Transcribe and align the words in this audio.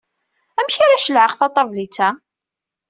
Amek 0.59 0.75
ara 0.79 1.03
ceɛleɣ 1.03 1.31
taṭablit-a? 1.39 2.09